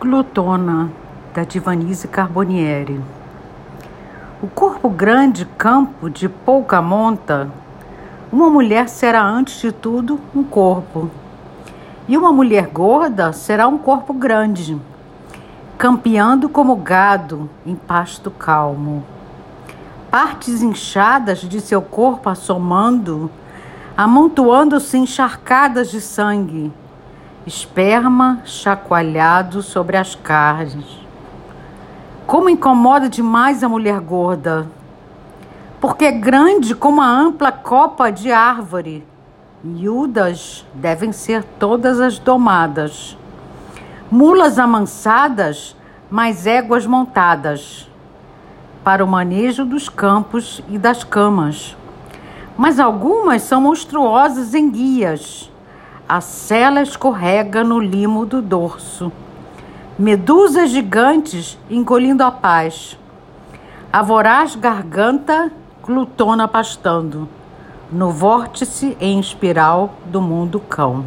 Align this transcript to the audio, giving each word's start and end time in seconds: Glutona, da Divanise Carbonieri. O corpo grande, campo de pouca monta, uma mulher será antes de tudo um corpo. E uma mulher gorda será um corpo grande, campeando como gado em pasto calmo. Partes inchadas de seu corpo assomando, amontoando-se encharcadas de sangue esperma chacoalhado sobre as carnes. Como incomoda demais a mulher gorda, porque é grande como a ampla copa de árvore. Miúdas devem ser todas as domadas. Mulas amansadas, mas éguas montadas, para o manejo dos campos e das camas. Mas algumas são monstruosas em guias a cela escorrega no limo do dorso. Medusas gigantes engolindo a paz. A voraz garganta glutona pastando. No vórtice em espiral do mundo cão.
Glutona, 0.00 0.90
da 1.34 1.44
Divanise 1.44 2.08
Carbonieri. 2.08 2.98
O 4.40 4.46
corpo 4.46 4.88
grande, 4.88 5.44
campo 5.58 6.08
de 6.08 6.26
pouca 6.26 6.80
monta, 6.80 7.50
uma 8.32 8.48
mulher 8.48 8.88
será 8.88 9.22
antes 9.22 9.60
de 9.60 9.70
tudo 9.70 10.18
um 10.34 10.42
corpo. 10.42 11.10
E 12.08 12.16
uma 12.16 12.32
mulher 12.32 12.68
gorda 12.68 13.30
será 13.34 13.68
um 13.68 13.76
corpo 13.76 14.14
grande, 14.14 14.80
campeando 15.76 16.48
como 16.48 16.76
gado 16.76 17.50
em 17.66 17.74
pasto 17.74 18.30
calmo. 18.30 19.04
Partes 20.10 20.62
inchadas 20.62 21.40
de 21.40 21.60
seu 21.60 21.82
corpo 21.82 22.30
assomando, 22.30 23.30
amontoando-se 23.94 24.96
encharcadas 24.96 25.90
de 25.90 26.00
sangue 26.00 26.72
esperma 27.46 28.42
chacoalhado 28.44 29.62
sobre 29.62 29.96
as 29.96 30.14
carnes. 30.14 30.84
Como 32.26 32.50
incomoda 32.50 33.08
demais 33.08 33.64
a 33.64 33.68
mulher 33.68 33.98
gorda, 34.00 34.68
porque 35.80 36.04
é 36.04 36.12
grande 36.12 36.74
como 36.74 37.00
a 37.00 37.08
ampla 37.08 37.50
copa 37.50 38.10
de 38.10 38.30
árvore. 38.30 39.06
Miúdas 39.64 40.66
devem 40.74 41.12
ser 41.12 41.42
todas 41.58 41.98
as 41.98 42.18
domadas. 42.18 43.16
Mulas 44.10 44.58
amansadas, 44.58 45.76
mas 46.10 46.46
éguas 46.46 46.86
montadas, 46.86 47.88
para 48.84 49.04
o 49.04 49.08
manejo 49.08 49.64
dos 49.64 49.88
campos 49.88 50.62
e 50.68 50.78
das 50.78 51.04
camas. 51.04 51.76
Mas 52.56 52.78
algumas 52.78 53.42
são 53.42 53.60
monstruosas 53.62 54.54
em 54.54 54.70
guias 54.70 55.50
a 56.10 56.20
cela 56.20 56.82
escorrega 56.82 57.62
no 57.62 57.78
limo 57.78 58.26
do 58.26 58.42
dorso. 58.42 59.12
Medusas 59.96 60.70
gigantes 60.70 61.56
engolindo 61.70 62.24
a 62.24 62.32
paz. 62.32 62.98
A 63.92 64.02
voraz 64.02 64.56
garganta 64.56 65.52
glutona 65.80 66.48
pastando. 66.48 67.28
No 67.92 68.10
vórtice 68.10 68.96
em 69.00 69.20
espiral 69.20 69.94
do 70.06 70.20
mundo 70.20 70.58
cão. 70.58 71.04